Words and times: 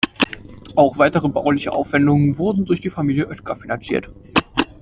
Auch 0.75 0.97
weitere 0.97 1.27
bauliche 1.29 1.73
Aufwendungen 1.73 2.39
wurden 2.39 2.65
durch 2.65 2.81
die 2.81 2.89
Familie 2.89 3.27
Oetker 3.27 3.55
finanziert. 3.55 4.09